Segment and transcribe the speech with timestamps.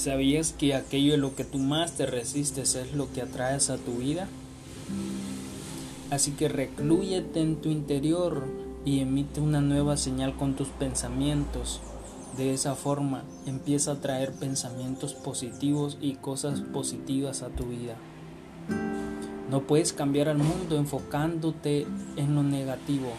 [0.00, 3.76] ¿Sabías que aquello de lo que tú más te resistes es lo que atraes a
[3.76, 4.28] tu vida?
[6.08, 8.46] Así que reclúyete en tu interior
[8.86, 11.82] y emite una nueva señal con tus pensamientos.
[12.38, 17.96] De esa forma empieza a traer pensamientos positivos y cosas positivas a tu vida.
[19.50, 21.86] No puedes cambiar al mundo enfocándote
[22.16, 23.10] en lo negativo.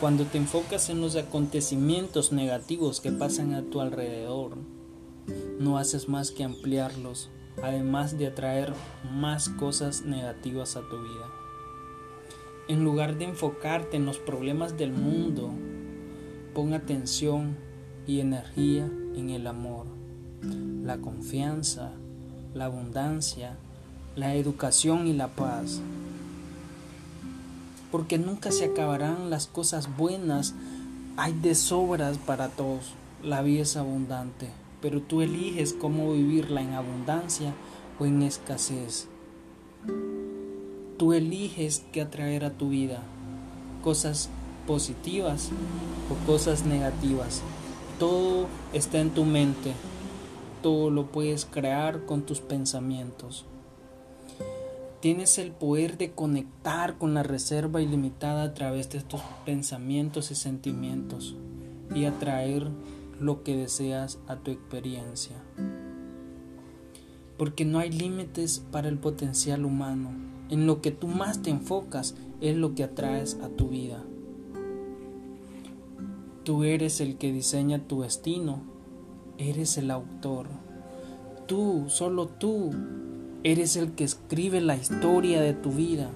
[0.00, 4.56] Cuando te enfocas en los acontecimientos negativos que pasan a tu alrededor,
[5.58, 7.30] no haces más que ampliarlos,
[7.62, 8.72] además de atraer
[9.12, 11.26] más cosas negativas a tu vida.
[12.68, 15.50] En lugar de enfocarte en los problemas del mundo,
[16.54, 17.56] pon atención
[18.06, 19.86] y energía en el amor,
[20.82, 21.92] la confianza,
[22.54, 23.56] la abundancia,
[24.16, 25.80] la educación y la paz.
[27.90, 30.54] Porque nunca se acabarán las cosas buenas,
[31.16, 32.92] hay de sobras para todos,
[33.22, 37.54] la vida es abundante pero tú eliges cómo vivirla en abundancia
[37.98, 39.08] o en escasez.
[40.96, 43.02] Tú eliges qué atraer a tu vida,
[43.82, 44.30] cosas
[44.66, 45.50] positivas
[46.10, 47.42] o cosas negativas.
[47.98, 49.72] Todo está en tu mente,
[50.62, 53.46] todo lo puedes crear con tus pensamientos.
[55.00, 60.34] Tienes el poder de conectar con la reserva ilimitada a través de tus pensamientos y
[60.34, 61.36] sentimientos
[61.94, 62.68] y atraer
[63.20, 65.36] lo que deseas a tu experiencia.
[67.36, 70.10] Porque no hay límites para el potencial humano.
[70.50, 74.02] En lo que tú más te enfocas es lo que atraes a tu vida.
[76.44, 78.62] Tú eres el que diseña tu destino.
[79.36, 80.46] Eres el autor.
[81.46, 82.70] Tú, solo tú,
[83.44, 86.10] eres el que escribe la historia de tu vida.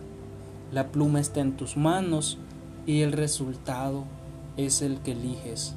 [0.72, 2.38] La pluma está en tus manos
[2.86, 4.04] y el resultado
[4.56, 5.76] es el que eliges.